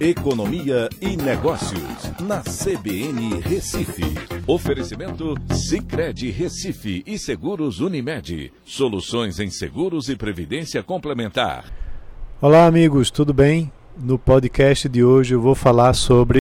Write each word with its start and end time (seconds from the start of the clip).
Economia 0.00 0.88
e 0.98 1.14
Negócios, 1.14 2.10
na 2.20 2.40
CBN 2.40 3.38
Recife. 3.42 4.02
Oferecimento 4.46 5.34
Cicred 5.52 6.30
Recife 6.30 7.02
e 7.06 7.18
Seguros 7.18 7.80
Unimed. 7.80 8.50
Soluções 8.64 9.38
em 9.38 9.50
seguros 9.50 10.08
e 10.08 10.16
previdência 10.16 10.82
complementar. 10.82 11.66
Olá, 12.40 12.64
amigos, 12.64 13.10
tudo 13.10 13.34
bem? 13.34 13.70
No 13.94 14.18
podcast 14.18 14.88
de 14.88 15.04
hoje 15.04 15.34
eu 15.34 15.40
vou 15.42 15.54
falar 15.54 15.92
sobre. 15.92 16.38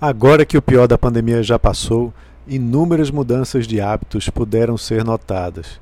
Agora 0.00 0.44
que 0.44 0.58
o 0.58 0.62
pior 0.62 0.88
da 0.88 0.98
pandemia 0.98 1.40
já 1.40 1.60
passou, 1.60 2.12
inúmeras 2.48 3.12
mudanças 3.12 3.64
de 3.64 3.80
hábitos 3.80 4.28
puderam 4.28 4.76
ser 4.76 5.04
notadas. 5.04 5.80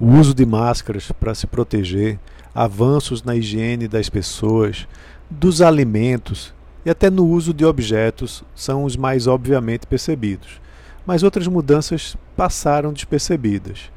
O 0.00 0.06
uso 0.14 0.34
de 0.34 0.44
máscaras 0.44 1.12
para 1.12 1.32
se 1.32 1.46
proteger, 1.46 2.18
avanços 2.52 3.22
na 3.22 3.36
higiene 3.36 3.86
das 3.86 4.08
pessoas, 4.08 4.88
dos 5.30 5.62
alimentos 5.62 6.52
e 6.84 6.90
até 6.90 7.08
no 7.08 7.24
uso 7.24 7.54
de 7.54 7.64
objetos 7.64 8.42
são 8.54 8.82
os 8.82 8.96
mais 8.96 9.28
obviamente 9.28 9.86
percebidos, 9.86 10.60
mas 11.06 11.22
outras 11.22 11.46
mudanças 11.46 12.16
passaram 12.36 12.92
despercebidas. 12.92 13.90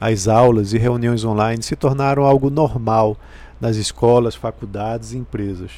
As 0.00 0.26
aulas 0.26 0.72
e 0.72 0.78
reuniões 0.78 1.24
online 1.24 1.62
se 1.62 1.76
tornaram 1.76 2.24
algo 2.24 2.48
normal 2.48 3.16
nas 3.60 3.76
escolas, 3.76 4.34
faculdades 4.34 5.12
e 5.12 5.18
empresas. 5.18 5.70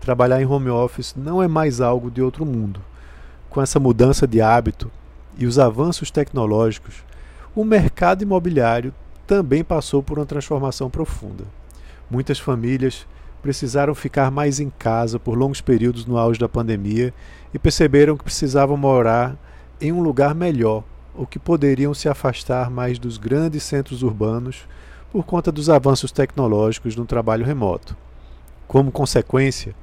Trabalhar 0.00 0.42
em 0.42 0.46
home 0.46 0.68
office 0.68 1.14
não 1.16 1.42
é 1.42 1.46
mais 1.46 1.80
algo 1.80 2.10
de 2.10 2.20
outro 2.20 2.44
mundo. 2.44 2.80
Com 3.48 3.62
essa 3.62 3.78
mudança 3.78 4.26
de 4.26 4.40
hábito 4.40 4.90
e 5.38 5.46
os 5.46 5.58
avanços 5.58 6.10
tecnológicos, 6.10 6.96
o 7.54 7.64
mercado 7.64 8.22
imobiliário 8.22 8.92
também 9.26 9.62
passou 9.62 10.02
por 10.02 10.18
uma 10.18 10.26
transformação 10.26 10.90
profunda. 10.90 11.44
Muitas 12.10 12.38
famílias 12.38 13.06
precisaram 13.42 13.94
ficar 13.94 14.30
mais 14.30 14.60
em 14.60 14.70
casa 14.70 15.18
por 15.18 15.36
longos 15.36 15.60
períodos 15.60 16.06
no 16.06 16.16
auge 16.16 16.38
da 16.38 16.48
pandemia 16.48 17.12
e 17.52 17.58
perceberam 17.58 18.16
que 18.16 18.22
precisavam 18.22 18.76
morar 18.76 19.36
em 19.80 19.90
um 19.90 20.00
lugar 20.00 20.32
melhor, 20.32 20.84
ou 21.14 21.26
que 21.26 21.38
poderiam 21.38 21.92
se 21.92 22.08
afastar 22.08 22.70
mais 22.70 22.98
dos 22.98 23.18
grandes 23.18 23.64
centros 23.64 24.02
urbanos 24.02 24.66
por 25.10 25.24
conta 25.24 25.50
dos 25.50 25.68
avanços 25.68 26.12
tecnológicos 26.12 26.96
no 26.96 27.04
trabalho 27.04 27.44
remoto. 27.44 27.96
Como 28.66 28.92
consequência, 28.92 29.74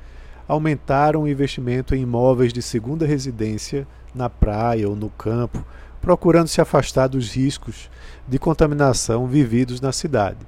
aumentaram 0.47 1.23
o 1.23 1.27
investimento 1.27 1.93
em 1.93 2.01
imóveis 2.01 2.51
de 2.51 2.61
segunda 2.61 3.05
residência 3.05 3.85
na 4.15 4.29
praia 4.29 4.89
ou 4.89 4.95
no 4.95 5.09
campo, 5.09 5.63
procurando 6.01 6.47
se 6.47 6.61
afastar 6.61 7.07
dos 7.07 7.35
riscos 7.35 7.91
de 8.27 8.39
contaminação 8.39 9.27
vividos 9.27 9.81
na 9.81 9.91
cidade 9.91 10.47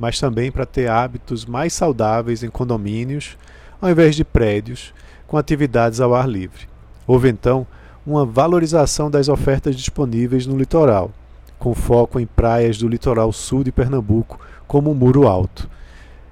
mas 0.00 0.18
também 0.18 0.50
para 0.50 0.64
ter 0.64 0.88
hábitos 0.88 1.44
mais 1.44 1.74
saudáveis 1.74 2.42
em 2.42 2.48
condomínios, 2.48 3.36
ao 3.78 3.90
invés 3.90 4.16
de 4.16 4.24
prédios, 4.24 4.94
com 5.26 5.36
atividades 5.36 6.00
ao 6.00 6.14
ar 6.14 6.26
livre. 6.26 6.66
Houve 7.06 7.28
então 7.28 7.66
uma 8.06 8.24
valorização 8.24 9.10
das 9.10 9.28
ofertas 9.28 9.76
disponíveis 9.76 10.46
no 10.46 10.56
litoral, 10.56 11.10
com 11.58 11.74
foco 11.74 12.18
em 12.18 12.26
praias 12.26 12.78
do 12.78 12.88
litoral 12.88 13.30
sul 13.30 13.62
de 13.62 13.70
Pernambuco, 13.70 14.40
como 14.66 14.90
o 14.90 14.94
Muro 14.94 15.28
Alto. 15.28 15.68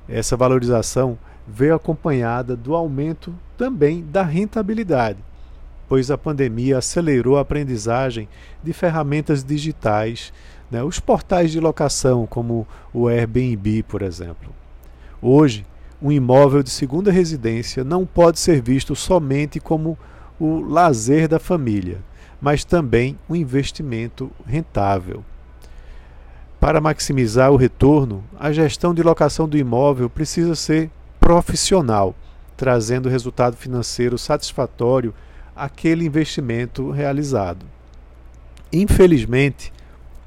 Essa 0.09 0.35
valorização 0.35 1.19
veio 1.47 1.75
acompanhada 1.75 2.57
do 2.57 2.75
aumento 2.75 3.35
também 3.59 4.03
da 4.03 4.23
rentabilidade, 4.23 5.19
pois 5.89 6.11
a 6.11 6.19
pandemia 6.19 6.79
acelerou 6.79 7.39
a 7.39 7.41
aprendizagem 7.41 8.29
de 8.63 8.73
ferramentas 8.73 9.43
digitais 9.43 10.33
né? 10.71 10.83
Os 10.83 11.01
portais 11.01 11.51
de 11.51 11.61
locação, 11.61 12.27
como 12.27 12.67
o 12.93 13.09
Airbnb, 13.09 13.83
por 13.85 14.03
exemplo. 14.03 14.53
Hoje, 15.21 15.65
um 16.01 16.13
imóvel 16.13 16.63
de 16.63 16.71
segunda 16.71 17.11
residência 17.11 17.83
não 17.83 18.07
pode 18.07 18.39
ser 18.39 18.61
visto 18.61 18.95
somente 18.95 19.59
como 19.59 19.99
o 20.39 20.61
lazer 20.61 21.27
da 21.27 21.39
família, 21.39 21.99
mas 22.41 22.65
também 22.65 23.19
um 23.29 23.35
investimento 23.35 24.31
rentável. 24.47 25.25
Para 26.61 26.81
maximizar 26.81 27.51
o 27.51 27.57
retorno, 27.57 28.23
a 28.39 28.53
gestão 28.53 28.93
de 28.93 29.03
locação 29.03 29.49
do 29.49 29.57
imóvel 29.57 30.09
precisa 30.09 30.55
ser 30.55 30.91
profissional, 31.19 32.15
trazendo 32.57 33.09
resultado 33.09 33.57
financeiro 33.57 34.19
satisfatório 34.19 35.15
àquele 35.59 36.05
investimento 36.05 36.91
realizado. 36.91 37.67
Infelizmente, 38.73 39.73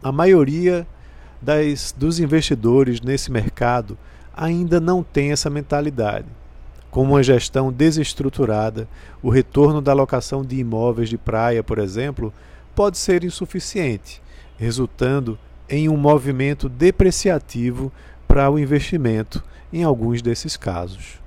a 0.04 0.12
maioria 0.12 0.86
das, 1.42 1.94
dos 1.98 2.20
investidores 2.20 3.02
nesse 3.02 3.32
mercado 3.32 3.98
ainda 4.36 4.80
não 4.80 5.04
tem 5.04 5.32
essa 5.32 5.50
mentalidade. 5.50 6.28
Com 6.90 7.04
uma 7.04 7.24
gestão 7.24 7.72
desestruturada, 7.72 8.88
o 9.22 9.30
retorno 9.30 9.82
da 9.82 9.92
alocação 9.92 10.44
de 10.44 10.58
imóveis 10.58 11.10
de 11.10 11.18
praia, 11.18 11.64
por 11.64 11.78
exemplo, 11.78 12.34
pode 12.76 12.98
ser 12.98 13.24
insuficiente, 13.24 14.22
resultando 14.58 15.38
em 15.70 15.88
um 15.88 15.96
movimento 15.96 16.68
depreciativo 16.68 17.92
para 18.28 18.50
o 18.50 18.60
investimento 18.60 19.44
em 19.72 19.84
alguns 19.84 20.22
desses 20.22 20.58
casos. 20.58 21.20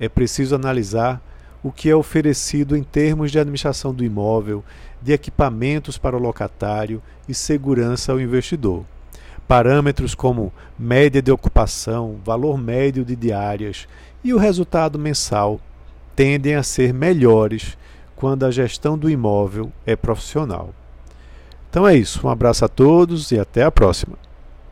É 0.00 0.08
preciso 0.08 0.54
analisar 0.54 1.20
o 1.64 1.72
que 1.72 1.88
é 1.88 1.96
oferecido 1.96 2.76
em 2.76 2.82
termos 2.82 3.32
de 3.32 3.38
administração 3.38 3.94
do 3.94 4.04
imóvel, 4.04 4.62
de 5.00 5.14
equipamentos 5.14 5.96
para 5.96 6.14
o 6.14 6.20
locatário 6.20 7.02
e 7.26 7.32
segurança 7.32 8.12
ao 8.12 8.20
investidor. 8.20 8.84
Parâmetros 9.48 10.14
como 10.14 10.52
média 10.78 11.22
de 11.22 11.32
ocupação, 11.32 12.20
valor 12.22 12.58
médio 12.58 13.02
de 13.02 13.16
diárias 13.16 13.88
e 14.22 14.34
o 14.34 14.38
resultado 14.38 14.98
mensal 14.98 15.58
tendem 16.14 16.54
a 16.54 16.62
ser 16.62 16.92
melhores 16.92 17.78
quando 18.14 18.44
a 18.44 18.50
gestão 18.50 18.98
do 18.98 19.08
imóvel 19.08 19.72
é 19.86 19.96
profissional. 19.96 20.68
Então 21.70 21.88
é 21.88 21.96
isso, 21.96 22.26
um 22.26 22.30
abraço 22.30 22.64
a 22.66 22.68
todos 22.68 23.32
e 23.32 23.38
até 23.38 23.62
a 23.62 23.72
próxima. 23.72 24.23